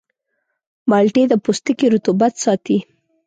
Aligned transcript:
مالټې 0.89 1.23
د 1.29 1.33
پوستکي 1.43 1.85
رطوبت 1.93 2.33
ساتي. 2.43 2.77